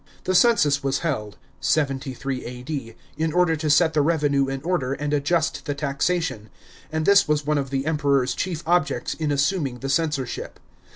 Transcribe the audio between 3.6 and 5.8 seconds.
set the revenue in order and adjust the